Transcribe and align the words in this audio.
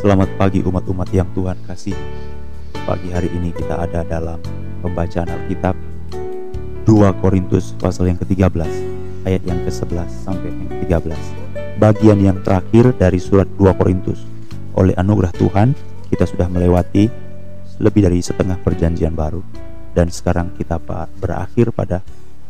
Selamat 0.00 0.32
pagi 0.40 0.64
umat-umat 0.64 1.12
yang 1.12 1.28
Tuhan 1.36 1.60
kasih. 1.68 1.92
Pagi 2.72 3.12
hari 3.12 3.28
ini 3.36 3.52
kita 3.52 3.84
ada 3.84 4.00
dalam 4.00 4.40
pembacaan 4.80 5.28
Alkitab 5.28 5.76
2 6.88 7.20
Korintus 7.20 7.76
pasal 7.76 8.08
yang 8.08 8.16
ke-13 8.16 8.64
ayat 9.28 9.44
yang 9.44 9.60
ke-11 9.60 10.08
sampai 10.24 10.56
yang 10.56 10.68
ke-13. 10.72 11.20
Bagian 11.76 12.16
yang 12.16 12.40
terakhir 12.40 12.96
dari 12.96 13.20
surat 13.20 13.44
2 13.60 13.76
Korintus. 13.76 14.24
Oleh 14.72 14.96
anugerah 14.96 15.36
Tuhan, 15.36 15.76
kita 16.08 16.24
sudah 16.24 16.48
melewati 16.48 17.12
lebih 17.76 18.08
dari 18.08 18.24
setengah 18.24 18.56
perjanjian 18.56 19.12
baru 19.12 19.44
dan 19.92 20.08
sekarang 20.08 20.56
kita 20.56 20.80
berakhir 21.20 21.76
pada 21.76 22.00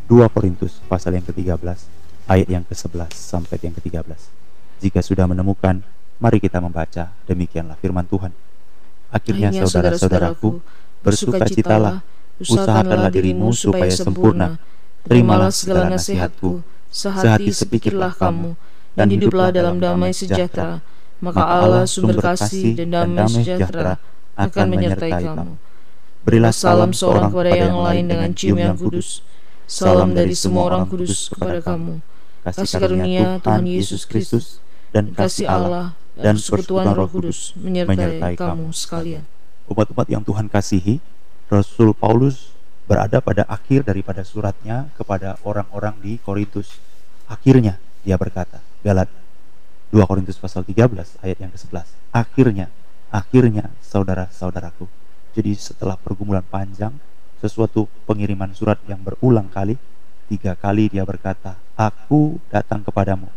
2 0.06 0.22
Korintus 0.30 0.78
pasal 0.86 1.18
yang 1.18 1.26
ke-13 1.26 1.66
ayat 2.30 2.46
yang 2.46 2.62
ke-11 2.62 3.10
sampai 3.10 3.58
yang 3.58 3.74
ke-13. 3.74 4.38
Jika 4.86 5.02
sudah 5.02 5.26
menemukan 5.26 5.82
Mari 6.20 6.36
kita 6.36 6.60
membaca, 6.60 7.16
demikianlah 7.24 7.80
firman 7.80 8.04
Tuhan. 8.04 8.28
Akhirnya 9.08 9.50
saudara-saudaraku, 9.64 10.60
bersukacitalah, 11.00 12.04
usahakanlah 12.36 13.08
dirimu 13.08 13.48
supaya 13.56 13.88
sempurna, 13.88 14.60
terimalah 15.08 15.48
segala 15.48 15.88
nasihatku, 15.88 16.60
sehati 16.92 17.48
sepikirlah 17.48 18.12
kamu, 18.12 18.52
dan 18.92 19.08
hiduplah 19.08 19.48
dalam 19.48 19.80
damai 19.80 20.12
sejahtera, 20.12 20.84
maka 21.24 21.40
Allah 21.40 21.88
sumber 21.88 22.20
kasih 22.20 22.76
dan 22.76 22.92
damai 22.92 23.24
sejahtera 23.32 23.96
akan 24.36 24.66
menyertai 24.68 25.12
kamu. 25.24 25.56
Berilah 26.20 26.52
salam 26.52 26.92
seorang 26.92 27.32
kepada 27.32 27.56
yang 27.56 27.80
lain 27.80 28.04
dengan 28.12 28.30
cium 28.36 28.60
yang 28.60 28.76
kudus, 28.76 29.24
salam 29.64 30.12
dari 30.12 30.36
semua 30.36 30.68
orang 30.68 30.84
kudus 30.84 31.32
kepada 31.32 31.64
kamu. 31.64 32.04
Kasih 32.44 32.76
karunia 32.76 33.40
Tuhan 33.40 33.64
Yesus 33.64 34.04
Kristus 34.04 34.60
dan 34.92 35.16
kasih 35.16 35.48
Allah 35.48 35.96
dan 36.18 36.34
persekutuan 36.36 36.90
Roh 36.90 37.08
Kudus 37.08 37.54
menyertai, 37.58 38.34
kamu 38.34 38.70
sekalian. 38.74 39.22
Umat-umat 39.70 40.06
yang 40.10 40.26
Tuhan 40.26 40.50
kasihi, 40.50 40.98
Rasul 41.46 41.94
Paulus 41.94 42.50
berada 42.90 43.22
pada 43.22 43.46
akhir 43.46 43.86
daripada 43.86 44.26
suratnya 44.26 44.90
kepada 44.98 45.38
orang-orang 45.46 45.94
di 46.02 46.12
Korintus. 46.18 46.82
Akhirnya 47.30 47.78
dia 48.02 48.18
berkata, 48.18 48.58
Galat 48.82 49.06
2 49.94 50.02
Korintus 50.06 50.38
pasal 50.38 50.66
13 50.66 51.22
ayat 51.22 51.38
yang 51.38 51.50
ke-11. 51.54 51.86
Akhirnya, 52.10 52.66
akhirnya 53.14 53.70
saudara-saudaraku. 53.82 54.90
Jadi 55.34 55.54
setelah 55.54 55.94
pergumulan 55.94 56.42
panjang, 56.42 56.94
sesuatu 57.38 57.86
pengiriman 58.06 58.50
surat 58.54 58.78
yang 58.90 58.98
berulang 59.02 59.46
kali, 59.46 59.78
tiga 60.26 60.58
kali 60.58 60.90
dia 60.90 61.06
berkata, 61.06 61.58
Aku 61.78 62.42
datang 62.50 62.82
kepadamu. 62.82 63.30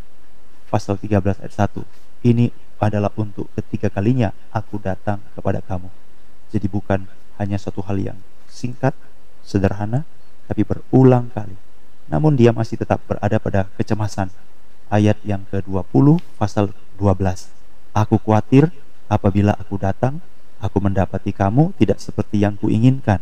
Pasal 0.69 0.97
13 0.97 1.41
ayat 1.41 1.53
1. 1.53 1.81
Ini 2.23 2.47
adalah 2.79 3.11
untuk 3.19 3.51
ketiga 3.55 3.91
kalinya 3.91 4.31
aku 4.55 4.79
datang 4.79 5.19
kepada 5.35 5.59
kamu. 5.59 5.91
Jadi 6.55 6.67
bukan 6.71 7.03
hanya 7.35 7.59
satu 7.59 7.83
hal 7.83 7.99
yang 7.99 8.19
singkat, 8.47 8.95
sederhana, 9.43 10.07
tapi 10.47 10.63
berulang 10.63 11.27
kali. 11.35 11.55
Namun 12.07 12.39
dia 12.39 12.55
masih 12.55 12.79
tetap 12.79 13.03
berada 13.03 13.39
pada 13.39 13.67
kecemasan. 13.75 14.31
Ayat 14.87 15.19
yang 15.27 15.43
ke-20 15.51 16.21
pasal 16.39 16.71
12. 16.95 17.51
Aku 17.91 18.15
khawatir 18.21 18.69
apabila 19.11 19.57
aku 19.59 19.75
datang, 19.75 20.23
aku 20.63 20.79
mendapati 20.79 21.35
kamu 21.35 21.75
tidak 21.75 21.99
seperti 21.99 22.39
yang 22.39 22.55
kuinginkan. 22.55 23.19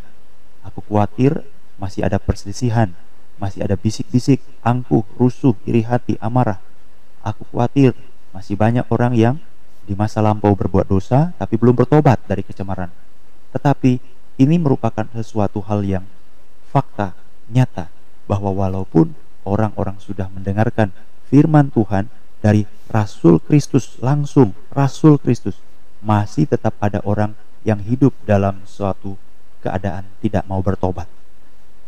Aku 0.61 0.85
khawatir 0.85 1.41
masih 1.81 2.05
ada 2.05 2.21
perselisihan, 2.21 2.93
masih 3.41 3.65
ada 3.65 3.73
bisik-bisik, 3.73 4.43
angkuh, 4.61 5.01
rusuh, 5.17 5.57
iri 5.65 5.81
hati, 5.81 6.19
amarah. 6.21 6.61
Aku 7.25 7.47
khawatir 7.49 7.97
masih 8.31 8.55
banyak 8.55 8.87
orang 8.91 9.13
yang 9.15 9.35
di 9.85 9.93
masa 9.97 10.23
lampau 10.23 10.55
berbuat 10.55 10.87
dosa 10.87 11.35
tapi 11.35 11.55
belum 11.59 11.75
bertobat 11.75 12.23
dari 12.27 12.43
kecemaran. 12.43 12.91
Tetapi 13.51 13.99
ini 14.39 14.55
merupakan 14.57 15.05
sesuatu 15.11 15.59
hal 15.67 15.83
yang 15.83 16.05
fakta, 16.71 17.13
nyata 17.51 17.91
bahwa 18.25 18.55
walaupun 18.55 19.11
orang-orang 19.43 19.99
sudah 19.99 20.31
mendengarkan 20.31 20.95
firman 21.27 21.67
Tuhan 21.73 22.07
dari 22.39 22.63
Rasul 22.87 23.43
Kristus 23.43 23.99
langsung, 23.99 24.55
Rasul 24.71 25.19
Kristus, 25.19 25.59
masih 26.01 26.49
tetap 26.49 26.79
ada 26.81 27.03
orang 27.05 27.37
yang 27.61 27.77
hidup 27.83 28.15
dalam 28.25 28.65
suatu 28.65 29.19
keadaan 29.61 30.09
tidak 30.23 30.47
mau 30.49 30.63
bertobat. 30.65 31.05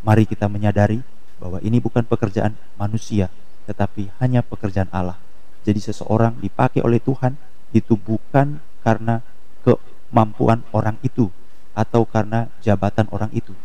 Mari 0.05 0.29
kita 0.29 0.45
menyadari 0.45 1.01
bahwa 1.41 1.57
ini 1.65 1.81
bukan 1.81 2.05
pekerjaan 2.05 2.53
manusia, 2.77 3.33
tetapi 3.65 4.13
hanya 4.21 4.45
pekerjaan 4.45 4.91
Allah. 4.93 5.17
Jadi 5.63 5.79
seseorang 5.79 6.39
dipakai 6.43 6.83
oleh 6.83 6.99
Tuhan 6.99 7.35
itu 7.71 7.95
bukan 7.95 8.59
karena 8.83 9.23
kemampuan 9.63 10.61
orang 10.75 10.99
itu 11.01 11.31
atau 11.73 12.05
karena 12.05 12.51
jabatan 12.61 13.09
orang 13.09 13.31
itu. 13.33 13.55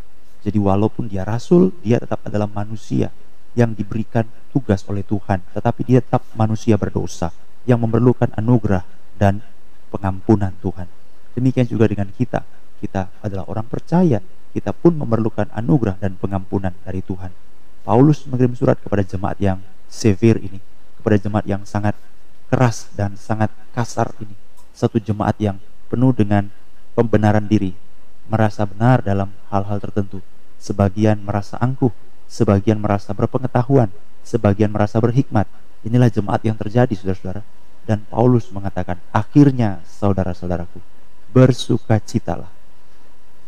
Jadi 0.40 0.56
walaupun 0.56 1.10
dia 1.10 1.26
rasul, 1.26 1.74
dia 1.82 1.98
tetap 1.98 2.22
adalah 2.24 2.46
manusia 2.46 3.10
yang 3.58 3.74
diberikan 3.74 4.24
tugas 4.54 4.86
oleh 4.86 5.02
Tuhan, 5.02 5.42
tetapi 5.52 5.82
dia 5.82 5.98
tetap 5.98 6.22
manusia 6.38 6.78
berdosa 6.78 7.34
yang 7.66 7.82
memerlukan 7.82 8.30
anugerah 8.38 8.86
dan 9.18 9.42
pengampunan 9.90 10.54
Tuhan. 10.62 10.86
Demikian 11.34 11.66
juga 11.66 11.90
dengan 11.90 12.08
kita. 12.14 12.46
Kita 12.78 13.10
adalah 13.20 13.50
orang 13.50 13.66
percaya, 13.66 14.22
kita 14.54 14.70
pun 14.70 14.94
memerlukan 14.94 15.50
anugerah 15.50 15.98
dan 15.98 16.14
pengampunan 16.14 16.72
dari 16.86 17.02
Tuhan. 17.02 17.34
Paulus 17.82 18.22
mengirim 18.30 18.54
surat 18.54 18.78
kepada 18.78 19.02
jemaat 19.02 19.36
yang 19.42 19.58
severe 19.90 20.38
ini, 20.38 20.62
kepada 20.98 21.16
jemaat 21.16 21.46
yang 21.46 21.62
sangat 21.62 21.94
keras 22.50 22.90
dan 22.98 23.14
sangat 23.14 23.54
kasar 23.72 24.10
ini. 24.18 24.34
Satu 24.74 24.98
jemaat 24.98 25.38
yang 25.38 25.62
penuh 25.86 26.10
dengan 26.10 26.50
pembenaran 26.98 27.46
diri, 27.46 27.72
merasa 28.26 28.66
benar 28.66 29.00
dalam 29.06 29.30
hal-hal 29.48 29.78
tertentu. 29.78 30.18
Sebagian 30.58 31.22
merasa 31.22 31.54
angkuh, 31.62 31.94
sebagian 32.26 32.82
merasa 32.82 33.14
berpengetahuan, 33.14 33.88
sebagian 34.26 34.74
merasa 34.74 34.98
berhikmat. 34.98 35.46
Inilah 35.86 36.10
jemaat 36.10 36.42
yang 36.42 36.58
terjadi, 36.58 36.90
saudara-saudara. 36.98 37.42
Dan 37.86 38.04
Paulus 38.10 38.50
mengatakan, 38.50 38.98
akhirnya 39.14 39.80
saudara-saudaraku, 39.86 40.82
bersukacitalah. 41.32 42.50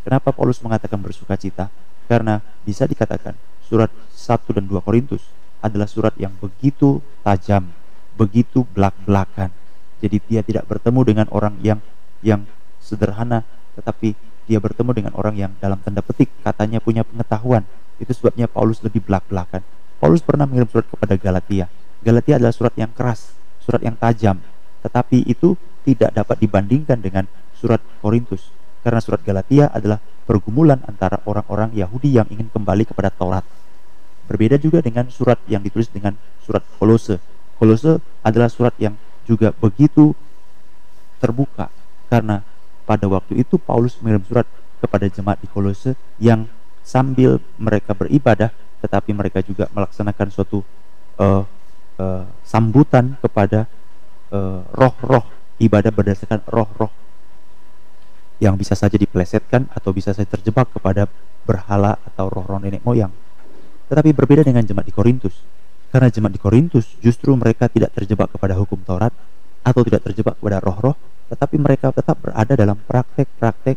Kenapa 0.01 0.33
Paulus 0.33 0.57
mengatakan 0.65 0.97
bersukacita? 0.97 1.69
Karena 2.09 2.41
bisa 2.65 2.89
dikatakan 2.89 3.37
surat 3.69 3.93
1 4.17 4.57
dan 4.57 4.65
2 4.65 4.81
Korintus 4.81 5.21
adalah 5.61 5.87
surat 5.87 6.13
yang 6.17 6.33
begitu 6.41 6.99
tajam, 7.21 7.69
begitu 8.17 8.65
belak-belakan. 8.73 9.53
Jadi 10.01 10.17
dia 10.25 10.41
tidak 10.41 10.65
bertemu 10.65 11.01
dengan 11.05 11.27
orang 11.29 11.55
yang 11.61 11.79
yang 12.25 12.45
sederhana, 12.81 13.45
tetapi 13.77 14.17
dia 14.49 14.57
bertemu 14.57 14.91
dengan 14.91 15.13
orang 15.15 15.37
yang 15.37 15.51
dalam 15.61 15.77
tanda 15.79 16.01
petik 16.01 16.27
katanya 16.41 16.81
punya 16.81 17.05
pengetahuan. 17.05 17.63
Itu 18.01 18.11
sebabnya 18.17 18.49
Paulus 18.49 18.81
lebih 18.81 19.05
belak-belakan. 19.05 19.61
Paulus 20.01 20.25
pernah 20.25 20.49
mengirim 20.49 20.65
surat 20.65 20.89
kepada 20.89 21.13
Galatia. 21.13 21.69
Galatia 22.01 22.41
adalah 22.41 22.49
surat 22.49 22.73
yang 22.73 22.89
keras, 22.89 23.37
surat 23.61 23.85
yang 23.85 23.93
tajam, 23.93 24.41
tetapi 24.81 25.21
itu 25.29 25.53
tidak 25.85 26.17
dapat 26.17 26.41
dibandingkan 26.41 26.97
dengan 26.97 27.29
surat 27.53 27.81
Korintus. 28.01 28.49
Karena 28.81 28.97
surat 28.97 29.21
Galatia 29.21 29.69
adalah 29.69 30.01
pergumulan 30.25 30.81
antara 30.89 31.21
orang-orang 31.29 31.77
Yahudi 31.77 32.17
yang 32.17 32.25
ingin 32.33 32.49
kembali 32.49 32.89
kepada 32.89 33.13
Taurat. 33.13 33.45
Berbeda 34.31 34.55
juga 34.55 34.79
dengan 34.79 35.11
surat 35.11 35.35
yang 35.51 35.59
ditulis 35.59 35.91
dengan 35.91 36.15
surat 36.47 36.63
Kolose 36.79 37.19
Kolose 37.59 37.99
adalah 38.23 38.47
surat 38.47 38.71
yang 38.79 38.95
juga 39.27 39.51
begitu 39.51 40.15
terbuka 41.19 41.67
karena 42.07 42.39
pada 42.87 43.11
waktu 43.11 43.43
itu 43.43 43.59
Paulus 43.59 43.99
mengirim 43.99 44.23
surat 44.23 44.47
kepada 44.79 45.11
jemaat 45.11 45.43
di 45.43 45.51
Kolose 45.51 45.99
yang 46.15 46.47
sambil 46.79 47.43
mereka 47.59 47.91
beribadah 47.91 48.55
tetapi 48.79 49.11
mereka 49.11 49.43
juga 49.43 49.67
melaksanakan 49.75 50.27
suatu 50.31 50.63
uh, 51.19 51.43
uh, 51.99 52.23
sambutan 52.47 53.19
kepada 53.19 53.67
uh, 54.31 54.63
roh-roh 54.71 55.27
ibadah 55.59 55.91
berdasarkan 55.91 56.39
roh-roh 56.47 56.89
yang 58.41 58.57
bisa 58.57 58.73
saja 58.73 58.97
dipelesetkan 58.97 59.69
atau 59.75 59.93
bisa 59.93 60.15
saja 60.15 60.25
terjebak 60.25 60.73
kepada 60.73 61.05
berhala 61.45 62.01
atau 62.07 62.25
roh-roh 62.25 62.57
nenek 62.57 62.81
moyang. 62.81 63.13
Tetapi 63.91 64.15
berbeda 64.15 64.47
dengan 64.47 64.63
jemaat 64.63 64.87
di 64.87 64.95
Korintus 64.95 65.35
karena 65.91 66.07
jemaat 66.07 66.31
di 66.31 66.39
Korintus 66.39 66.95
justru 67.03 67.35
mereka 67.35 67.67
tidak 67.67 67.91
terjebak 67.91 68.31
kepada 68.31 68.55
hukum 68.55 68.79
Taurat 68.87 69.11
atau 69.61 69.83
tidak 69.83 70.07
terjebak 70.07 70.39
kepada 70.39 70.63
roh-roh, 70.63 70.95
tetapi 71.27 71.59
mereka 71.59 71.91
tetap 71.91 72.15
berada 72.23 72.55
dalam 72.55 72.79
praktek-praktek 72.79 73.75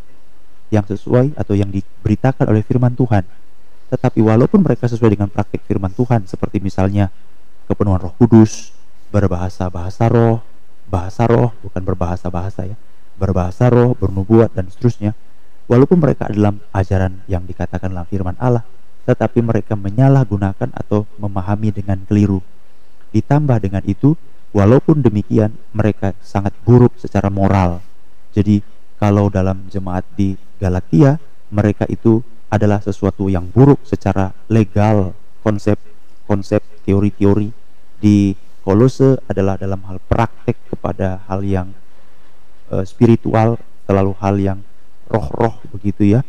yang 0.70 0.86
sesuai 0.86 1.34
atau 1.34 1.58
yang 1.58 1.68
diberitakan 1.74 2.46
oleh 2.46 2.62
firman 2.62 2.94
Tuhan. 2.94 3.26
Tetapi 3.90 4.22
walaupun 4.22 4.62
mereka 4.62 4.86
sesuai 4.86 5.18
dengan 5.18 5.26
praktek 5.26 5.66
firman 5.66 5.90
Tuhan 5.90 6.30
seperti 6.30 6.62
misalnya 6.62 7.10
kepenuhan 7.66 7.98
Roh 7.98 8.14
Kudus, 8.14 8.70
berbahasa 9.10 9.66
bahasa 9.66 10.06
roh, 10.06 10.42
bahasa 10.86 11.26
roh 11.26 11.50
bukan 11.62 11.82
berbahasa 11.82 12.30
bahasa 12.30 12.62
ya, 12.62 12.78
berbahasa 13.18 13.66
roh, 13.66 13.98
bernubuat 13.98 14.54
dan 14.54 14.70
seterusnya. 14.70 15.18
Walaupun 15.66 15.98
mereka 15.98 16.30
dalam 16.30 16.62
ajaran 16.70 17.26
yang 17.26 17.42
dikatakan 17.48 17.90
dalam 17.90 18.06
firman 18.06 18.36
Allah, 18.36 18.62
tetapi 19.04 19.44
mereka 19.44 19.76
menyalahgunakan 19.76 20.72
atau 20.72 21.04
memahami 21.20 21.70
dengan 21.72 22.00
keliru. 22.08 22.40
Ditambah 23.12 23.60
dengan 23.60 23.84
itu, 23.84 24.16
walaupun 24.56 25.04
demikian, 25.04 25.54
mereka 25.76 26.16
sangat 26.24 26.56
buruk 26.64 26.96
secara 26.98 27.28
moral, 27.28 27.80
Jadi 28.34 28.66
kalau 28.98 29.30
dalam 29.30 29.70
jemaat 29.70 30.02
di 30.18 30.34
Galatia 30.58 31.22
mereka 31.54 31.86
itu 31.86 32.18
adalah 32.50 32.82
sesuatu 32.82 33.30
yang 33.30 33.46
buruk 33.46 33.82
secara 33.86 34.34
legal. 34.50 35.14
Konsep 35.44 35.78
konsep 36.26 36.64
teori-teori 36.82 37.52
di 38.00 38.34
Kolose 38.64 39.20
adalah 39.28 39.60
dalam 39.60 39.78
hal 39.86 40.00
praktek 40.08 40.56
kepada 40.72 41.20
hal 41.28 41.44
yang 41.44 41.68
uh, 42.72 42.80
spiritual 42.82 43.60
terlalu 43.84 44.12
hal 44.18 44.34
yang 44.40 44.58
roh-roh 45.06 45.60
begitu 45.68 46.16
ya. 46.16 46.20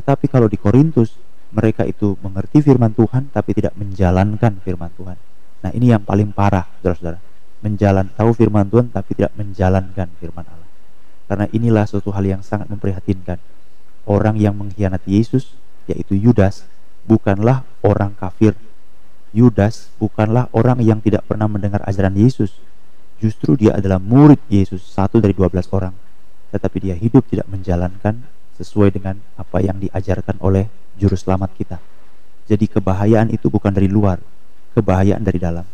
Tetapi 0.00 0.32
kalau 0.32 0.48
di 0.48 0.56
Korintus 0.56 1.12
mereka 1.54 1.86
itu 1.86 2.18
mengerti 2.20 2.60
firman 2.60 2.92
Tuhan 2.92 3.30
tapi 3.30 3.54
tidak 3.54 3.78
menjalankan 3.78 4.60
firman 4.60 4.90
Tuhan 4.98 5.16
nah 5.64 5.70
ini 5.72 5.94
yang 5.94 6.02
paling 6.02 6.34
parah 6.34 6.66
saudara-saudara 6.82 7.22
menjalan 7.64 8.10
tahu 8.12 8.30
firman 8.36 8.68
Tuhan 8.68 8.92
tapi 8.92 9.16
tidak 9.16 9.32
menjalankan 9.38 10.10
firman 10.20 10.44
Allah 10.44 10.68
karena 11.24 11.46
inilah 11.54 11.88
suatu 11.88 12.12
hal 12.12 12.26
yang 12.26 12.42
sangat 12.44 12.68
memprihatinkan 12.68 13.40
orang 14.04 14.36
yang 14.36 14.52
mengkhianati 14.52 15.16
Yesus 15.16 15.56
yaitu 15.88 16.16
Yudas 16.16 16.64
bukanlah 17.04 17.64
orang 17.84 18.16
kafir. 18.16 18.56
Yudas 19.34 19.90
bukanlah 19.98 20.48
orang 20.54 20.80
yang 20.80 21.02
tidak 21.02 21.26
pernah 21.28 21.50
mendengar 21.50 21.84
ajaran 21.84 22.14
Yesus. 22.16 22.54
Justru 23.18 23.56
dia 23.56 23.78
adalah 23.78 23.98
murid 23.98 24.40
Yesus, 24.50 24.84
satu 24.84 25.18
dari 25.18 25.32
dua 25.34 25.48
belas 25.48 25.66
orang. 25.70 25.94
Tetapi 26.54 26.76
dia 26.78 26.96
hidup 26.96 27.26
tidak 27.26 27.50
menjalankan 27.50 28.24
sesuai 28.54 28.94
dengan 28.94 29.18
apa 29.34 29.58
yang 29.58 29.82
diajarkan 29.82 30.38
oleh 30.38 30.70
juru 30.98 31.14
selamat 31.14 31.50
kita. 31.56 31.78
Jadi 32.44 32.68
kebahayaan 32.68 33.32
itu 33.32 33.48
bukan 33.48 33.72
dari 33.72 33.88
luar, 33.88 34.20
kebahayaan 34.76 35.24
dari 35.24 35.40
dalam. 35.40 35.64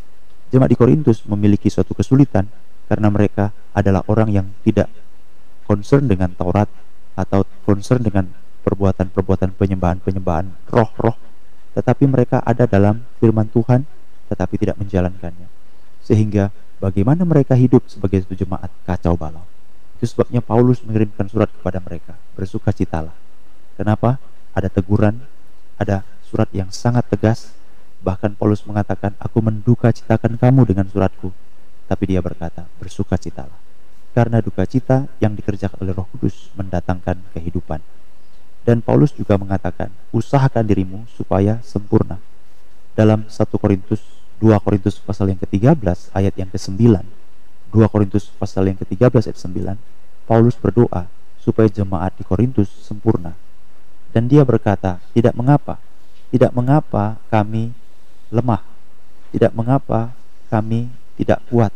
Jemaat 0.50 0.70
di 0.70 0.78
Korintus 0.78 1.22
memiliki 1.26 1.70
suatu 1.70 1.94
kesulitan 1.94 2.46
karena 2.90 3.08
mereka 3.10 3.54
adalah 3.70 4.02
orang 4.10 4.30
yang 4.30 4.46
tidak 4.66 4.90
concern 5.66 6.10
dengan 6.10 6.34
Taurat 6.34 6.66
atau 7.14 7.46
concern 7.62 8.02
dengan 8.02 8.26
perbuatan-perbuatan 8.66 9.54
penyembahan-penyembahan 9.54 10.70
roh-roh. 10.70 11.14
Tetapi 11.74 12.04
mereka 12.10 12.42
ada 12.42 12.66
dalam 12.66 13.06
firman 13.22 13.46
Tuhan 13.46 13.86
tetapi 14.30 14.54
tidak 14.58 14.78
menjalankannya. 14.78 15.46
Sehingga 16.02 16.50
bagaimana 16.82 17.22
mereka 17.22 17.54
hidup 17.54 17.86
sebagai 17.86 18.26
satu 18.26 18.34
jemaat 18.34 18.70
kacau 18.86 19.14
balau? 19.14 19.46
Itu 19.98 20.10
sebabnya 20.10 20.42
Paulus 20.42 20.82
mengirimkan 20.82 21.30
surat 21.30 21.50
kepada 21.50 21.78
mereka 21.78 22.18
bersukacitalah 22.34 23.12
kenapa 23.76 24.16
ada 24.56 24.68
teguran 24.68 25.22
ada 25.80 26.06
surat 26.26 26.48
yang 26.54 26.68
sangat 26.70 27.06
tegas 27.10 27.52
bahkan 28.00 28.32
Paulus 28.32 28.64
mengatakan 28.64 29.12
aku 29.20 29.44
menduka 29.44 29.92
citakan 29.92 30.40
kamu 30.40 30.68
dengan 30.70 30.86
suratku 30.88 31.32
tapi 31.90 32.04
dia 32.10 32.22
berkata 32.22 32.66
bersukacitalah 32.78 33.58
karena 34.10 34.42
duka 34.42 34.66
cita 34.66 35.06
yang 35.22 35.38
dikerjakan 35.38 35.78
oleh 35.82 35.94
Roh 35.94 36.06
Kudus 36.10 36.50
mendatangkan 36.58 37.22
kehidupan 37.34 37.82
dan 38.60 38.84
Paulus 38.84 39.16
juga 39.16 39.40
mengatakan, 39.40 39.88
usahakan 40.12 40.64
dirimu 40.68 41.08
supaya 41.16 41.64
sempurna. 41.64 42.20
Dalam 42.92 43.24
1 43.24 43.56
Korintus 43.56 44.04
2 44.40 44.52
Korintus 44.60 45.00
pasal 45.00 45.32
yang 45.32 45.40
ke-13 45.40 46.12
ayat 46.12 46.34
yang 46.36 46.50
ke-9. 46.52 46.76
2 47.72 47.92
Korintus 47.92 48.28
pasal 48.36 48.68
yang 48.68 48.76
ke-13 48.76 49.32
ayat 49.32 49.38
9, 49.38 50.28
Paulus 50.28 50.56
berdoa 50.60 51.08
supaya 51.40 51.72
jemaat 51.72 52.12
di 52.20 52.24
Korintus 52.24 52.68
sempurna. 52.68 53.32
Dan 54.10 54.26
dia 54.26 54.42
berkata, 54.42 54.98
tidak 55.14 55.38
mengapa, 55.38 55.78
tidak 56.34 56.50
mengapa 56.54 57.18
kami 57.30 57.70
lemah, 58.30 58.62
tidak 59.30 59.54
mengapa 59.54 60.14
kami 60.50 60.90
tidak 61.14 61.42
kuat. 61.46 61.70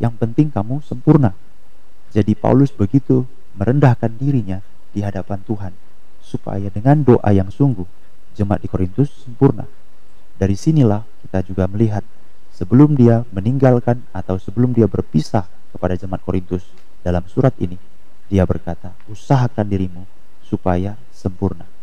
Yang 0.00 0.14
penting 0.20 0.48
kamu 0.48 0.80
sempurna. 0.80 1.36
Jadi 2.14 2.32
Paulus 2.38 2.70
begitu 2.72 3.28
merendahkan 3.58 4.10
dirinya 4.16 4.62
di 4.94 5.02
hadapan 5.02 5.42
Tuhan 5.42 5.72
supaya 6.24 6.70
dengan 6.70 7.02
doa 7.02 7.30
yang 7.34 7.50
sungguh 7.50 7.86
jemaat 8.38 8.62
di 8.62 8.68
Korintus 8.70 9.10
sempurna. 9.26 9.66
Dari 10.34 10.54
sinilah 10.58 11.02
kita 11.26 11.42
juga 11.46 11.66
melihat 11.70 12.02
sebelum 12.54 12.94
dia 12.94 13.22
meninggalkan 13.30 14.02
atau 14.10 14.38
sebelum 14.38 14.74
dia 14.74 14.86
berpisah 14.86 15.46
kepada 15.70 15.98
jemaat 15.98 16.22
Korintus 16.22 16.66
dalam 17.02 17.22
surat 17.26 17.54
ini, 17.58 17.78
dia 18.30 18.46
berkata, 18.46 18.94
"Usahakan 19.10 19.66
dirimu 19.66 20.02
supaya 20.42 20.98
sempurna." 21.10 21.73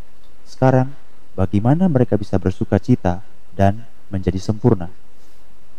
Sekarang, 0.51 0.91
bagaimana 1.31 1.87
mereka 1.87 2.19
bisa 2.19 2.35
bersuka 2.35 2.75
cita 2.75 3.23
dan 3.55 3.87
menjadi 4.11 4.35
sempurna? 4.35 4.91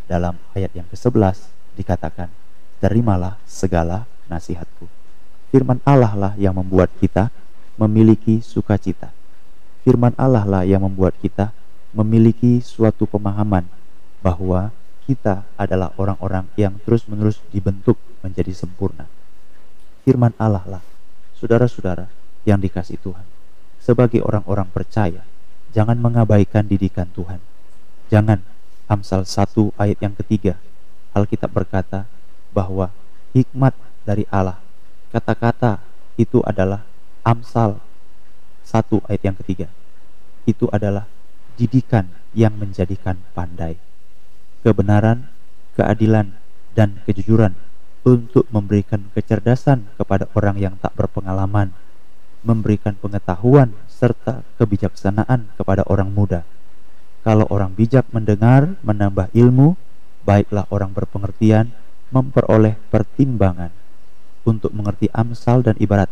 Dalam 0.08 0.40
ayat 0.56 0.72
yang 0.72 0.88
ke-11 0.88 1.44
dikatakan, 1.76 2.32
"Terimalah 2.80 3.36
segala 3.44 4.08
nasihatku." 4.32 4.88
Firman 5.52 5.84
Allah 5.84 6.16
lah 6.16 6.32
yang 6.40 6.56
membuat 6.56 6.88
kita 6.96 7.28
memiliki 7.76 8.40
sukacita. 8.40 9.12
Firman 9.84 10.16
Allah 10.16 10.48
lah 10.48 10.62
yang 10.64 10.80
membuat 10.88 11.20
kita 11.20 11.52
memiliki 11.92 12.64
suatu 12.64 13.04
pemahaman 13.04 13.68
bahwa 14.24 14.72
kita 15.04 15.44
adalah 15.60 15.92
orang-orang 16.00 16.48
yang 16.56 16.80
terus-menerus 16.88 17.44
dibentuk 17.52 18.00
menjadi 18.24 18.56
sempurna. 18.56 19.04
Firman 20.08 20.32
Allah 20.40 20.64
lah, 20.64 20.82
saudara-saudara 21.36 22.08
yang 22.48 22.56
dikasih 22.56 22.96
Tuhan. 22.96 23.41
Sebagai 23.82 24.22
orang-orang 24.22 24.70
percaya, 24.70 25.26
jangan 25.74 25.98
mengabaikan 25.98 26.70
didikan 26.70 27.10
Tuhan. 27.10 27.42
Jangan. 28.08 28.46
Amsal 28.90 29.24
1 29.24 29.72
ayat 29.80 29.98
yang 30.04 30.12
ketiga, 30.12 30.60
Alkitab 31.16 31.48
berkata 31.48 32.04
bahwa 32.52 32.92
hikmat 33.32 33.72
dari 34.04 34.28
Allah, 34.28 34.60
kata-kata 35.08 35.80
itu 36.20 36.44
adalah 36.44 36.84
Amsal 37.24 37.80
1 38.68 39.00
ayat 39.08 39.22
yang 39.24 39.36
ketiga. 39.40 39.72
Itu 40.44 40.68
adalah 40.68 41.08
didikan 41.56 42.12
yang 42.36 42.52
menjadikan 42.52 43.16
pandai. 43.32 43.80
Kebenaran, 44.60 45.32
keadilan, 45.72 46.36
dan 46.76 47.00
kejujuran 47.08 47.56
untuk 48.02 48.44
memberikan 48.52 49.08
kecerdasan 49.16 49.88
kepada 49.96 50.28
orang 50.36 50.58
yang 50.60 50.74
tak 50.80 50.92
berpengalaman, 50.98 51.72
memberikan 52.42 52.98
pengetahuan 52.98 53.74
serta 53.86 54.42
kebijaksanaan 54.58 55.54
kepada 55.54 55.86
orang 55.86 56.10
muda. 56.10 56.42
Kalau 57.22 57.46
orang 57.54 57.74
bijak 57.78 58.10
mendengar, 58.10 58.74
menambah 58.82 59.30
ilmu, 59.30 59.78
baiklah 60.26 60.66
orang 60.74 60.90
berpengertian 60.90 61.70
memperoleh 62.10 62.76
pertimbangan 62.90 63.70
untuk 64.42 64.74
mengerti 64.74 65.06
amsal 65.14 65.62
dan 65.62 65.78
ibarat 65.78 66.10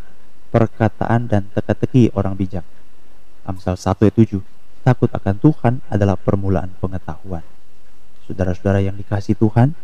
perkataan 0.55 1.31
dan 1.31 1.51
teka-teki 1.51 2.15
orang 2.15 2.35
bijak. 2.39 2.67
Amsal 3.47 3.75
1 3.75 4.07
ayat 4.07 4.15
7, 4.15 4.43
takut 4.87 5.11
akan 5.11 5.37
Tuhan 5.39 5.75
adalah 5.91 6.15
permulaan 6.15 6.75
pengetahuan. 6.79 7.43
Saudara-saudara 8.27 8.79
yang 8.79 8.95
dikasih 8.95 9.35
Tuhan, 9.35 9.75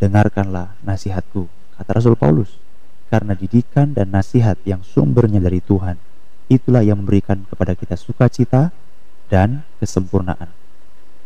dengarkanlah 0.00 0.76
nasihatku, 0.84 1.48
kata 1.80 1.90
Rasul 1.96 2.16
Paulus, 2.16 2.56
karena 3.10 3.34
didikan 3.34 3.90
dan 3.90 4.14
nasihat 4.14 4.56
yang 4.62 4.86
sumbernya 4.86 5.42
dari 5.42 5.58
Tuhan, 5.58 5.98
itulah 6.46 6.86
yang 6.86 7.02
memberikan 7.02 7.42
kepada 7.50 7.74
kita 7.74 7.98
sukacita 7.98 8.70
dan 9.26 9.66
kesempurnaan. 9.82 10.54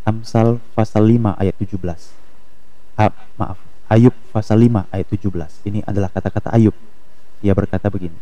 Amsal 0.09 0.65
pasal 0.73 1.05
5 1.05 1.37
ayat 1.37 1.57
17. 1.61 1.77
Ah, 2.97 3.13
maaf, 3.37 3.61
Ayub 3.93 4.17
pasal 4.33 4.65
5 4.65 4.89
ayat 4.89 5.09
17. 5.13 5.61
Ini 5.69 5.85
adalah 5.85 6.09
kata-kata 6.09 6.53
Ayub. 6.57 6.73
Dia 7.45 7.53
berkata 7.53 7.93
begini, 7.93 8.17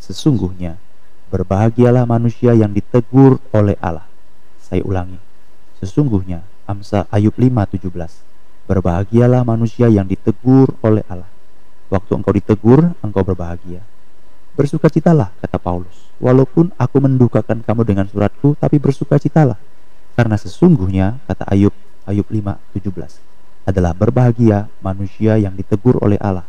Sesungguhnya 0.00 0.80
berbahagialah 1.28 2.08
manusia 2.08 2.56
yang 2.56 2.72
ditegur 2.72 3.40
oleh 3.52 3.76
Allah. 3.84 4.08
Saya 4.60 4.80
ulangi. 4.84 5.20
Sesungguhnya 5.84 6.40
Amsal 6.64 7.04
Ayub 7.12 7.36
5:17. 7.36 8.24
Berbahagialah 8.66 9.44
manusia 9.44 9.86
yang 9.92 10.08
ditegur 10.08 10.74
oleh 10.80 11.04
Allah. 11.12 11.35
Waktu 11.86 12.12
engkau 12.18 12.34
ditegur, 12.34 12.80
engkau 12.98 13.22
berbahagia. 13.22 13.84
Bersukacitalah, 14.58 15.30
kata 15.38 15.60
Paulus. 15.60 16.08
Walaupun 16.18 16.72
aku 16.80 16.96
mendukakan 16.98 17.60
kamu 17.60 17.82
dengan 17.84 18.06
suratku, 18.08 18.56
tapi 18.56 18.80
bersukacitalah. 18.80 19.60
Karena 20.16 20.40
sesungguhnya, 20.40 21.20
kata 21.28 21.44
Ayub, 21.52 21.76
Ayub 22.08 22.24
5:17, 22.32 23.20
adalah 23.68 23.92
berbahagia 23.92 24.72
manusia 24.80 25.36
yang 25.36 25.52
ditegur 25.52 26.00
oleh 26.00 26.16
Allah. 26.18 26.48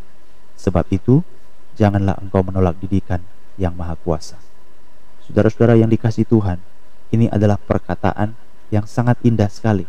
Sebab 0.56 0.88
itu, 0.90 1.20
janganlah 1.76 2.16
engkau 2.24 2.42
menolak 2.42 2.80
didikan 2.80 3.22
yang 3.60 3.76
maha 3.76 4.00
kuasa. 4.00 4.40
Saudara-saudara 5.28 5.76
yang 5.76 5.92
dikasih 5.92 6.24
Tuhan, 6.24 6.64
ini 7.12 7.28
adalah 7.28 7.60
perkataan 7.60 8.34
yang 8.72 8.88
sangat 8.88 9.20
indah 9.28 9.52
sekali. 9.52 9.84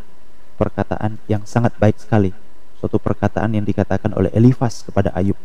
Perkataan 0.59 1.23
yang 1.31 1.47
sangat 1.47 1.79
baik 1.79 2.03
sekali. 2.03 2.35
Suatu 2.79 3.03
perkataan 3.03 3.59
yang 3.59 3.67
dikatakan 3.67 4.15
oleh 4.15 4.31
Elifas 4.31 4.87
kepada 4.87 5.11
Ayub. 5.15 5.37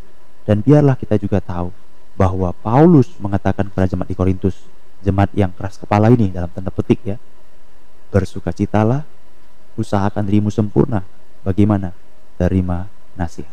Dan 0.46 0.62
biarlah 0.62 0.94
kita 0.94 1.18
juga 1.18 1.42
tahu 1.42 1.74
bahwa 2.14 2.54
Paulus 2.62 3.10
mengatakan 3.18 3.66
kepada 3.66 3.90
jemaat 3.90 4.08
di 4.08 4.16
Korintus, 4.16 4.56
jemaat 5.02 5.34
yang 5.34 5.50
keras 5.50 5.76
kepala 5.76 6.14
ini 6.14 6.30
dalam 6.30 6.46
tanda 6.54 6.70
petik 6.70 7.02
ya, 7.02 7.16
bersukacitalah, 8.14 9.02
usahakan 9.74 10.22
dirimu 10.22 10.54
sempurna. 10.54 11.02
Bagaimana? 11.42 11.90
Terima 12.38 12.86
nasihat. 13.18 13.52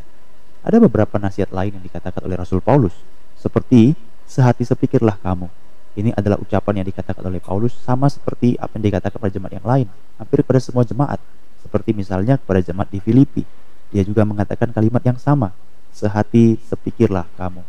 Ada 0.61 0.77
beberapa 0.77 1.17
nasihat 1.17 1.50
lain 1.50 1.81
yang 1.81 1.85
dikatakan 1.85 2.21
oleh 2.21 2.38
Rasul 2.38 2.61
Paulus 2.61 2.93
Seperti 3.33 3.97
sehati 4.29 4.61
sepikirlah 4.61 5.17
kamu. 5.17 5.50
Ini 5.97 6.13
adalah 6.13 6.38
ucapan 6.38 6.81
yang 6.81 6.88
dikatakan 6.88 7.25
oleh 7.25 7.41
Paulus 7.41 7.73
sama 7.81 8.07
seperti 8.07 8.55
apa 8.55 8.77
yang 8.79 8.93
dikatakan 8.93 9.17
pada 9.17 9.33
jemaat 9.33 9.53
yang 9.59 9.67
lain, 9.67 9.88
hampir 10.21 10.39
pada 10.45 10.61
semua 10.61 10.85
jemaat. 10.85 11.17
Seperti 11.59 11.91
misalnya 11.91 12.38
kepada 12.39 12.63
jemaat 12.63 12.88
di 12.93 13.01
Filipi, 13.03 13.43
dia 13.91 14.07
juga 14.07 14.24
mengatakan 14.24 14.71
kalimat 14.71 15.03
yang 15.03 15.19
sama, 15.19 15.51
sehati 15.91 16.55
sepikirlah 16.71 17.27
kamu. 17.36 17.62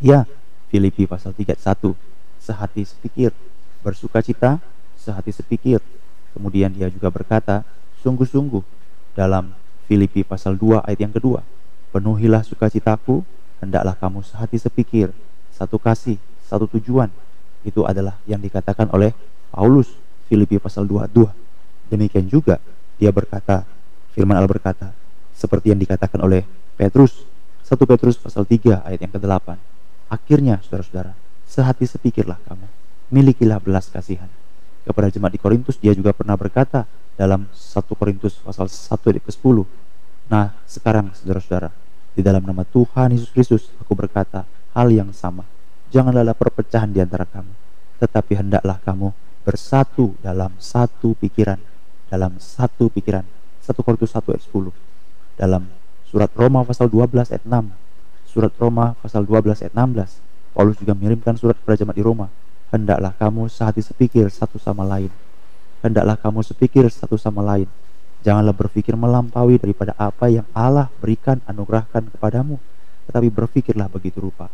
Ya, 0.00 0.24
Filipi 0.72 1.04
pasal 1.04 1.36
31, 1.36 1.96
sehati 2.40 2.82
sepikir, 2.84 3.30
bersuka 3.84 4.24
cita, 4.24 4.58
sehati 4.96 5.30
sepikir. 5.30 5.80
Kemudian 6.32 6.72
dia 6.72 6.88
juga 6.88 7.08
berkata, 7.12 7.64
sungguh-sungguh 8.00 8.64
dalam 9.16 9.52
Filipi 9.88 10.24
pasal 10.26 10.56
2 10.58 10.84
ayat 10.84 11.00
yang 11.00 11.14
kedua, 11.14 11.40
penuhilah 11.92 12.44
sukacitaku, 12.44 13.24
hendaklah 13.60 13.96
kamu 13.96 14.20
sehati 14.24 14.60
sepikir, 14.60 15.12
satu 15.52 15.80
kasih, 15.80 16.20
satu 16.44 16.68
tujuan. 16.76 17.08
Itu 17.64 17.88
adalah 17.88 18.20
yang 18.28 18.40
dikatakan 18.42 18.92
oleh 18.92 19.16
Paulus 19.48 19.88
Filipi 20.28 20.60
pasal 20.60 20.84
22. 20.84 21.32
Demikian 21.88 22.26
juga 22.26 22.60
dia 22.98 23.14
berkata, 23.14 23.64
firman 24.12 24.36
Allah 24.36 24.50
berkata, 24.50 24.92
seperti 25.36 25.76
yang 25.76 25.80
dikatakan 25.80 26.16
oleh 26.24 26.48
Petrus. 26.80 27.28
1 27.68 27.76
Petrus 27.82 28.16
pasal 28.16 28.48
3 28.48 28.86
ayat 28.86 29.00
yang 29.02 29.12
ke-8 29.12 29.58
akhirnya 30.06 30.62
saudara-saudara 30.62 31.18
sehati 31.50 31.82
sepikirlah 31.82 32.38
kamu 32.46 32.66
milikilah 33.10 33.58
belas 33.58 33.90
kasihan. 33.90 34.30
Kepada 34.86 35.10
jemaat 35.10 35.34
di 35.34 35.40
Korintus 35.42 35.76
dia 35.82 35.90
juga 35.90 36.14
pernah 36.14 36.38
berkata 36.38 36.86
dalam 37.18 37.50
1 37.50 37.98
Korintus 37.98 38.38
pasal 38.38 38.70
1 38.70 38.86
ayat 39.12 39.24
ke-10 39.26 39.56
nah 40.26 40.54
sekarang 40.66 41.14
saudara-saudara 41.14 41.70
di 42.18 42.22
dalam 42.22 42.42
nama 42.42 42.66
Tuhan 42.66 43.14
Yesus 43.14 43.30
Kristus 43.30 43.70
aku 43.82 43.94
berkata 43.94 44.46
hal 44.74 44.90
yang 44.90 45.10
sama. 45.10 45.46
Janganlah 45.90 46.34
perpecahan 46.34 46.90
di 46.90 47.02
antara 47.02 47.26
kamu 47.26 47.50
tetapi 47.98 48.32
hendaklah 48.38 48.78
kamu 48.86 49.10
bersatu 49.42 50.14
dalam 50.22 50.54
satu 50.62 51.18
pikiran 51.18 51.58
dalam 52.06 52.38
satu 52.38 52.86
pikiran. 52.94 53.26
1 53.66 53.74
Korintus 53.82 54.14
1 54.14 54.22
ayat 54.30 54.42
10 54.46 54.85
dalam 55.36 55.68
surat 56.08 56.32
Roma 56.32 56.64
pasal 56.64 56.88
12 56.88 57.32
ayat 57.32 57.44
6 57.44 57.72
surat 58.26 58.52
Roma 58.56 58.96
pasal 59.00 59.28
12 59.28 59.64
ayat 59.64 59.74
16 59.76 60.26
Paulus 60.56 60.80
juga 60.80 60.96
mengirimkan 60.96 61.36
surat 61.36 61.52
kepada 61.60 61.76
jemaat 61.76 62.00
di 62.00 62.04
Roma. 62.04 62.32
Hendaklah 62.72 63.12
kamu 63.20 63.52
sehati 63.52 63.84
sepikir 63.84 64.24
satu 64.32 64.56
sama 64.56 64.88
lain. 64.88 65.12
Hendaklah 65.84 66.16
kamu 66.16 66.40
sepikir 66.40 66.88
satu 66.88 67.20
sama 67.20 67.44
lain. 67.44 67.68
Janganlah 68.24 68.56
berpikir 68.56 68.96
melampaui 68.96 69.60
daripada 69.60 69.92
apa 70.00 70.32
yang 70.32 70.48
Allah 70.56 70.88
berikan 70.96 71.44
anugerahkan 71.44 72.08
kepadamu. 72.08 72.56
Tetapi 73.04 73.28
berpikirlah 73.28 73.92
begitu 73.92 74.24
rupa. 74.24 74.48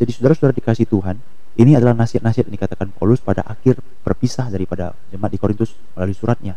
Jadi 0.00 0.16
saudara-saudara 0.16 0.56
dikasih 0.56 0.88
Tuhan 0.88 1.20
ini 1.60 1.76
adalah 1.76 1.92
nasihat-nasihat 1.92 2.48
yang 2.48 2.56
dikatakan 2.56 2.88
Paulus 2.96 3.20
pada 3.20 3.44
akhir 3.44 3.78
berpisah 4.00 4.48
daripada 4.48 4.96
jemaat 5.12 5.28
di 5.28 5.38
Korintus 5.38 5.76
melalui 5.92 6.16
suratnya. 6.16 6.56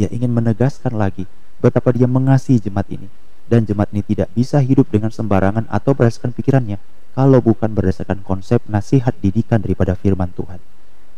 Dia 0.00 0.08
ingin 0.08 0.32
menegaskan 0.32 0.96
lagi 0.96 1.28
betapa 1.62 1.94
dia 1.94 2.10
mengasihi 2.10 2.58
jemaat 2.58 2.90
ini 2.90 3.06
dan 3.46 3.62
jemaat 3.62 3.94
ini 3.94 4.02
tidak 4.02 4.34
bisa 4.34 4.58
hidup 4.58 4.90
dengan 4.90 5.14
sembarangan 5.14 5.70
atau 5.70 5.94
berdasarkan 5.94 6.34
pikirannya 6.34 6.82
kalau 7.14 7.38
bukan 7.38 7.70
berdasarkan 7.70 8.26
konsep 8.26 8.58
nasihat 8.66 9.14
didikan 9.22 9.62
daripada 9.62 9.94
firman 9.94 10.34
Tuhan. 10.34 10.58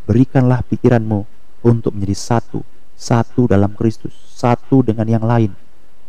Berikanlah 0.05 0.61
pikiranmu 0.69 1.25
untuk 1.65 1.97
menjadi 1.97 2.13
satu, 2.13 2.61
satu 2.93 3.49
dalam 3.49 3.73
Kristus, 3.73 4.13
satu 4.29 4.85
dengan 4.85 5.09
yang 5.09 5.25
lain. 5.25 5.57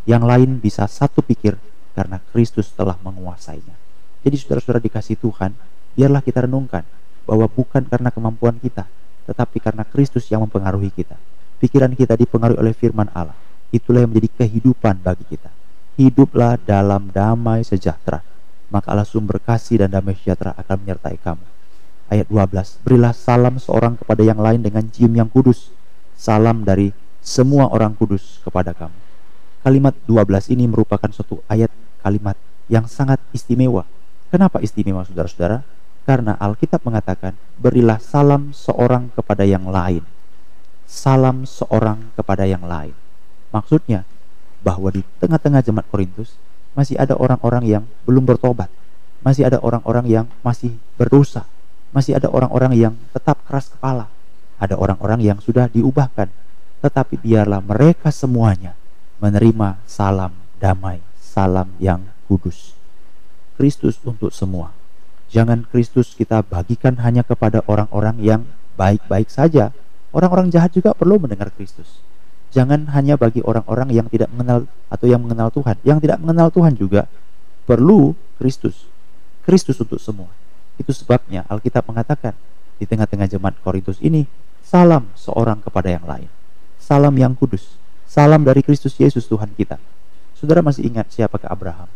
Yang 0.05 0.23
lain 0.29 0.51
bisa 0.61 0.85
satu 0.85 1.25
pikir 1.25 1.57
karena 1.97 2.21
Kristus 2.31 2.69
telah 2.77 3.01
menguasainya. 3.01 3.73
Jadi 4.21 4.37
saudara-saudara 4.37 4.85
dikasih 4.85 5.17
Tuhan, 5.17 5.57
biarlah 5.97 6.21
kita 6.21 6.45
renungkan 6.45 6.85
bahwa 7.25 7.49
bukan 7.49 7.89
karena 7.89 8.13
kemampuan 8.13 8.61
kita, 8.61 8.85
tetapi 9.31 9.63
karena 9.65 9.87
Kristus 9.87 10.29
yang 10.29 10.45
mempengaruhi 10.45 10.93
kita. 10.93 11.17
Pikiran 11.57 11.97
kita 11.97 12.19
dipengaruhi 12.21 12.61
oleh 12.61 12.75
firman 12.77 13.09
Allah 13.17 13.47
Itulah 13.75 14.07
yang 14.07 14.11
menjadi 14.15 14.47
kehidupan 14.47 15.03
bagi 15.03 15.25
kita. 15.27 15.51
Hiduplah 15.97 16.61
dalam 16.61 17.09
damai 17.09 17.65
sejahtera, 17.65 18.21
maka 18.69 18.93
Allah 18.93 19.09
sumber 19.09 19.41
kasih 19.41 19.81
dan 19.83 19.91
damai 19.91 20.15
sejahtera 20.15 20.53
akan 20.61 20.77
menyertai 20.85 21.17
kamu. 21.19 21.47
Ayat 22.07 22.27
12, 22.31 22.87
berilah 22.87 23.11
salam 23.11 23.59
seorang 23.59 23.99
kepada 23.99 24.23
yang 24.23 24.39
lain 24.39 24.63
dengan 24.63 24.87
cium 24.87 25.11
yang 25.17 25.27
kudus. 25.27 25.75
Salam 26.15 26.63
dari 26.63 26.95
semua 27.19 27.67
orang 27.73 27.97
kudus 27.99 28.39
kepada 28.47 28.71
kamu. 28.71 28.95
Kalimat 29.67 29.95
12 30.07 30.55
ini 30.55 30.71
merupakan 30.71 31.11
suatu 31.11 31.43
ayat 31.51 31.73
kalimat 31.99 32.39
yang 32.71 32.87
sangat 32.87 33.19
istimewa. 33.35 33.83
Kenapa 34.31 34.63
istimewa 34.63 35.03
saudara-saudara? 35.03 35.67
Karena 36.07 36.39
Alkitab 36.39 36.87
mengatakan, 36.87 37.35
berilah 37.59 37.99
salam 37.99 38.55
seorang 38.55 39.11
kepada 39.11 39.43
yang 39.43 39.67
lain. 39.67 40.07
Salam 40.87 41.43
seorang 41.43 42.15
kepada 42.15 42.47
yang 42.47 42.63
lain. 42.63 42.95
Maksudnya 43.57 44.05
bahwa 44.61 44.93
di 44.93 45.01
tengah-tengah 45.17 45.65
jemaat 45.65 45.89
Korintus 45.89 46.37
masih 46.77 47.01
ada 47.01 47.17
orang-orang 47.17 47.65
yang 47.65 47.85
belum 48.05 48.29
bertobat, 48.29 48.69
masih 49.25 49.49
ada 49.49 49.57
orang-orang 49.65 50.05
yang 50.05 50.27
masih 50.45 50.77
berdosa, 51.01 51.49
masih 51.89 52.21
ada 52.21 52.29
orang-orang 52.29 52.77
yang 52.77 52.93
tetap 53.17 53.41
keras 53.49 53.73
kepala, 53.73 54.13
ada 54.61 54.77
orang-orang 54.77 55.25
yang 55.25 55.41
sudah 55.41 55.73
diubahkan, 55.73 56.29
tetapi 56.85 57.17
biarlah 57.17 57.65
mereka 57.65 58.13
semuanya 58.13 58.77
menerima 59.25 59.81
salam 59.89 60.37
damai, 60.61 61.01
salam 61.17 61.73
yang 61.81 62.05
kudus. 62.29 62.77
Kristus 63.57 63.97
untuk 64.05 64.37
semua. 64.37 64.77
Jangan 65.33 65.65
Kristus 65.65 66.13
kita 66.13 66.45
bagikan 66.45 67.01
hanya 67.01 67.25
kepada 67.25 67.65
orang-orang 67.65 68.21
yang 68.21 68.45
baik-baik 68.77 69.33
saja. 69.33 69.73
Orang-orang 70.13 70.53
jahat 70.53 70.77
juga 70.77 70.93
perlu 70.93 71.17
mendengar 71.17 71.49
Kristus 71.57 72.05
jangan 72.57 72.89
hanya 72.97 73.21
bagi 73.21 73.45
orang-orang 73.45 73.93
yang 73.93 74.09
tidak 74.09 74.33
mengenal 74.33 74.65
atau 74.89 75.05
yang 75.05 75.21
mengenal 75.21 75.53
Tuhan. 75.53 75.77
Yang 75.85 76.09
tidak 76.09 76.19
mengenal 76.25 76.49
Tuhan 76.49 76.73
juga 76.73 77.05
perlu 77.69 78.17
Kristus. 78.41 78.89
Kristus 79.45 79.77
untuk 79.77 80.01
semua. 80.01 80.33
Itu 80.81 80.97
sebabnya 80.97 81.45
Alkitab 81.53 81.85
mengatakan 81.85 82.33
di 82.81 82.89
tengah-tengah 82.89 83.29
jemaat 83.29 83.61
Korintus 83.61 84.01
ini, 84.01 84.25
salam 84.65 85.13
seorang 85.13 85.61
kepada 85.61 85.93
yang 85.93 86.09
lain. 86.09 86.33
Salam 86.81 87.13
yang 87.21 87.37
kudus. 87.37 87.77
Salam 88.09 88.41
dari 88.41 88.65
Kristus 88.65 88.97
Yesus 88.97 89.29
Tuhan 89.29 89.53
kita. 89.53 89.77
Saudara 90.33 90.65
masih 90.65 90.89
ingat 90.89 91.13
siapakah 91.13 91.53
Abraham? 91.53 91.89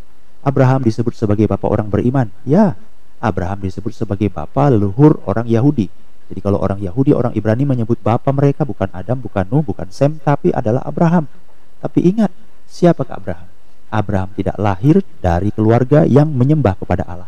Abraham 0.45 0.85
disebut 0.85 1.17
sebagai 1.17 1.49
bapak 1.49 1.69
orang 1.69 1.89
beriman. 1.89 2.29
Ya, 2.45 2.77
Abraham 3.21 3.65
disebut 3.65 3.93
sebagai 3.97 4.29
bapak 4.29 4.77
leluhur 4.77 5.21
orang 5.25 5.49
Yahudi. 5.49 5.89
Jadi 6.31 6.41
kalau 6.47 6.63
orang 6.63 6.79
Yahudi, 6.79 7.11
orang 7.11 7.35
Ibrani 7.35 7.67
menyebut 7.67 7.99
bapa 7.99 8.31
mereka 8.31 8.63
bukan 8.63 8.87
Adam, 8.95 9.19
bukan 9.19 9.45
Nuh, 9.51 9.67
bukan 9.67 9.91
Sem, 9.91 10.23
tapi 10.23 10.55
adalah 10.55 10.87
Abraham. 10.87 11.27
Tapi 11.83 12.07
ingat, 12.07 12.31
siapakah 12.71 13.19
Abraham? 13.19 13.49
Abraham 13.91 14.31
tidak 14.39 14.55
lahir 14.55 15.03
dari 15.19 15.51
keluarga 15.51 16.07
yang 16.07 16.31
menyembah 16.31 16.79
kepada 16.79 17.03
Allah. 17.03 17.27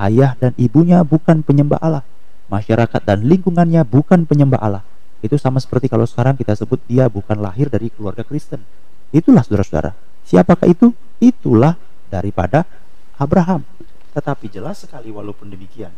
Ayah 0.00 0.32
dan 0.40 0.56
ibunya 0.56 1.04
bukan 1.04 1.44
penyembah 1.44 1.76
Allah. 1.76 2.00
Masyarakat 2.48 3.04
dan 3.04 3.28
lingkungannya 3.28 3.84
bukan 3.84 4.24
penyembah 4.24 4.56
Allah. 4.56 4.82
Itu 5.20 5.36
sama 5.36 5.60
seperti 5.60 5.92
kalau 5.92 6.08
sekarang 6.08 6.40
kita 6.40 6.56
sebut 6.56 6.80
dia 6.88 7.04
bukan 7.12 7.36
lahir 7.36 7.68
dari 7.68 7.92
keluarga 7.92 8.24
Kristen. 8.24 8.64
Itulah 9.12 9.44
saudara-saudara. 9.44 9.92
Siapakah 10.24 10.64
itu? 10.64 10.96
Itulah 11.20 11.76
daripada 12.08 12.64
Abraham. 13.20 13.60
Tetapi 14.16 14.48
jelas 14.48 14.88
sekali 14.88 15.12
walaupun 15.12 15.52
demikian, 15.52 15.92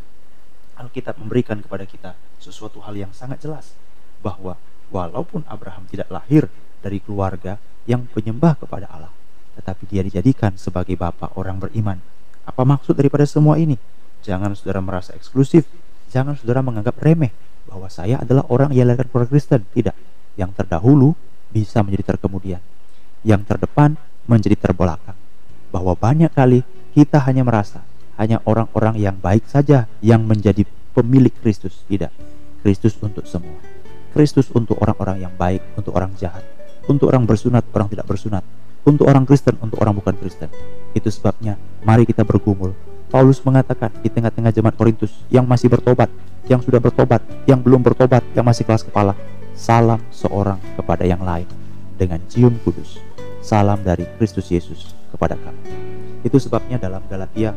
Alkitab 0.83 1.15
memberikan 1.23 1.63
kepada 1.63 1.87
kita 1.87 2.19
sesuatu 2.43 2.83
hal 2.83 2.99
yang 2.99 3.13
sangat 3.15 3.39
jelas 3.39 3.79
bahwa 4.19 4.59
walaupun 4.91 5.47
Abraham 5.47 5.87
tidak 5.87 6.11
lahir 6.11 6.51
dari 6.83 6.99
keluarga 6.99 7.57
yang 7.87 8.07
penyembah 8.11 8.59
kepada 8.59 8.91
Allah, 8.91 9.15
tetapi 9.59 9.87
dia 9.87 10.03
dijadikan 10.03 10.59
sebagai 10.59 10.99
bapak 10.99 11.39
orang 11.39 11.63
beriman. 11.63 11.99
Apa 12.43 12.67
maksud 12.67 12.99
daripada 12.99 13.23
semua 13.23 13.59
ini? 13.59 13.79
Jangan 14.23 14.55
saudara 14.55 14.83
merasa 14.83 15.15
eksklusif, 15.15 15.67
jangan 16.11 16.35
saudara 16.39 16.63
menganggap 16.63 16.99
remeh 16.99 17.31
bahwa 17.67 17.87
saya 17.87 18.19
adalah 18.19 18.47
orang 18.51 18.75
yang 18.75 18.91
lahir 18.91 19.07
keluarga 19.07 19.31
Kristen. 19.35 19.63
Tidak. 19.71 19.95
Yang 20.35 20.51
terdahulu 20.59 21.15
bisa 21.51 21.83
menjadi 21.83 22.15
terkemudian. 22.15 22.63
Yang 23.23 23.43
terdepan 23.47 23.99
menjadi 24.27 24.59
terbelakang. 24.59 25.19
Bahwa 25.71 25.95
banyak 25.95 26.31
kali 26.35 26.67
kita 26.93 27.23
hanya 27.27 27.47
merasa 27.47 27.83
hanya 28.21 28.41
orang-orang 28.45 28.99
yang 29.01 29.17
baik 29.17 29.47
saja 29.49 29.89
yang 30.05 30.25
menjadi 30.25 30.69
pemilik 30.93 31.33
Kristus. 31.33 31.85
Tidak. 31.89 32.13
Kristus 32.63 32.95
untuk 33.01 33.27
semua. 33.27 33.59
Kristus 34.13 34.53
untuk 34.53 34.77
orang-orang 34.79 35.25
yang 35.25 35.33
baik, 35.35 35.65
untuk 35.75 35.97
orang 35.97 36.13
jahat, 36.21 36.45
untuk 36.85 37.09
orang 37.09 37.25
bersunat, 37.25 37.65
orang 37.73 37.89
tidak 37.89 38.07
bersunat, 38.07 38.45
untuk 38.85 39.09
orang 39.09 39.25
Kristen, 39.25 39.57
untuk 39.59 39.81
orang 39.81 39.97
bukan 39.97 40.15
Kristen. 40.21 40.53
Itu 40.93 41.09
sebabnya 41.09 41.57
mari 41.81 42.05
kita 42.05 42.23
bergumul. 42.23 42.77
Paulus 43.09 43.41
mengatakan 43.45 43.93
di 44.01 44.09
tengah-tengah 44.09 44.53
jemaat 44.53 44.77
Korintus 44.77 45.13
yang 45.33 45.45
masih 45.45 45.69
bertobat, 45.69 46.09
yang 46.49 46.61
sudah 46.61 46.81
bertobat, 46.81 47.21
yang 47.49 47.61
belum 47.61 47.85
bertobat, 47.85 48.25
yang 48.37 48.45
masih 48.45 48.65
kelas 48.65 48.85
kepala, 48.85 49.17
salam 49.57 50.01
seorang 50.13 50.61
kepada 50.77 51.05
yang 51.05 51.21
lain 51.21 51.49
dengan 51.97 52.21
cium 52.29 52.57
kudus. 52.65 53.01
Salam 53.43 53.83
dari 53.83 54.07
Kristus 54.17 54.49
Yesus 54.49 54.95
kepada 55.11 55.35
kamu. 55.35 55.63
Itu 56.23 56.39
sebabnya 56.39 56.79
dalam 56.79 57.03
Galatia 57.11 57.53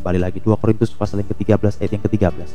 kembali 0.00 0.16
lagi 0.16 0.40
2 0.40 0.56
Korintus 0.56 0.96
pasal 0.96 1.20
yang 1.20 1.28
ke-13 1.28 1.84
ayat 1.84 1.92
yang 1.92 2.04
ke-13 2.08 2.48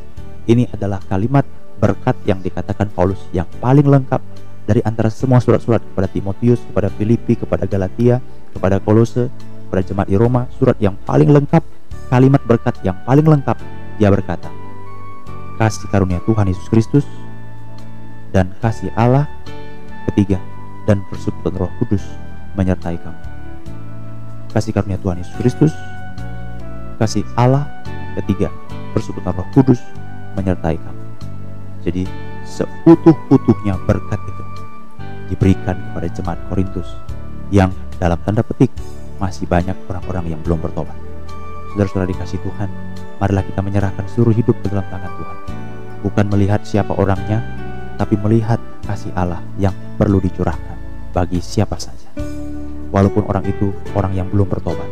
ini 0.49 0.65
adalah 0.73 0.97
kalimat 1.05 1.45
berkat 1.77 2.17
yang 2.25 2.41
dikatakan 2.41 2.89
Paulus 2.89 3.21
yang 3.37 3.45
paling 3.61 3.85
lengkap 3.85 4.17
dari 4.65 4.81
antara 4.81 5.13
semua 5.13 5.37
surat-surat 5.37 5.77
kepada 5.77 6.09
Timotius, 6.09 6.57
kepada 6.65 6.89
Filipi, 6.89 7.37
kepada 7.37 7.69
Galatia, 7.69 8.17
kepada 8.49 8.81
Kolose, 8.81 9.29
kepada 9.69 9.81
jemaat 9.85 10.09
di 10.09 10.17
Roma, 10.17 10.49
surat 10.57 10.73
yang 10.81 10.97
paling 11.05 11.29
lengkap, 11.29 11.61
kalimat 12.09 12.41
berkat 12.49 12.73
yang 12.81 12.97
paling 13.05 13.29
lengkap, 13.29 13.61
dia 14.01 14.09
berkata, 14.09 14.49
kasih 15.61 15.85
karunia 15.93 16.17
Tuhan 16.25 16.49
Yesus 16.49 16.65
Kristus 16.65 17.05
dan 18.33 18.57
kasih 18.57 18.89
Allah 18.97 19.29
ketiga 20.09 20.41
dan 20.89 21.05
persekutuan 21.13 21.61
Roh 21.61 21.71
Kudus 21.77 22.01
menyertai 22.57 22.97
kamu. 22.97 23.21
Kasih 24.49 24.73
karunia 24.73 24.97
Tuhan 24.97 25.21
Yesus 25.21 25.37
Kristus, 25.37 25.73
kasih 26.95 27.23
Allah 27.35 27.67
ketiga, 28.19 28.49
persekutuan 28.95 29.35
Roh 29.35 29.47
Kudus 29.51 29.79
menyertai 30.39 30.79
kamu. 30.79 31.03
Jadi 31.85 32.03
seutuh-utuhnya 32.47 33.77
berkat 33.85 34.19
itu 34.25 34.43
diberikan 35.33 35.75
kepada 35.75 36.07
jemaat 36.09 36.39
Korintus 36.49 36.89
yang 37.53 37.69
dalam 37.97 38.17
tanda 38.25 38.41
petik 38.41 38.73
masih 39.17 39.47
banyak 39.47 39.75
orang-orang 39.87 40.35
yang 40.35 40.41
belum 40.43 40.59
bertobat. 40.59 40.95
Saudara-saudara 41.73 42.07
dikasih 42.11 42.39
Tuhan, 42.39 42.69
marilah 43.19 43.43
kita 43.43 43.59
menyerahkan 43.63 44.05
seluruh 44.11 44.35
hidup 44.35 44.55
ke 44.63 44.71
dalam 44.71 44.85
tangan 44.87 45.11
Tuhan. 45.11 45.37
Bukan 46.03 46.25
melihat 46.31 46.61
siapa 46.63 46.93
orangnya, 46.95 47.41
tapi 47.95 48.19
melihat 48.19 48.59
kasih 48.85 49.11
Allah 49.15 49.41
yang 49.59 49.73
perlu 49.99 50.19
dicurahkan 50.19 50.77
bagi 51.11 51.39
siapa 51.39 51.79
saja. 51.79 52.11
Walaupun 52.91 53.27
orang 53.27 53.43
itu 53.47 53.75
orang 53.91 54.15
yang 54.15 54.27
belum 54.31 54.47
bertobat, 54.47 54.87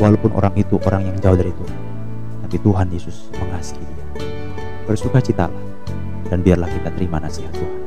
walaupun 0.00 0.32
orang 0.32 0.56
itu 0.56 0.80
orang 0.88 1.04
yang 1.12 1.16
jauh 1.20 1.36
dari 1.36 1.52
Tuhan, 1.52 1.80
tapi 2.48 2.56
Tuhan 2.64 2.86
Yesus 2.88 3.28
mengasihi 3.36 3.84
dia. 3.84 4.06
Bersukacitalah 4.88 5.62
dan 6.32 6.40
biarlah 6.40 6.66
kita 6.72 6.88
terima 6.96 7.20
nasihat 7.20 7.52
Tuhan. 7.52 7.79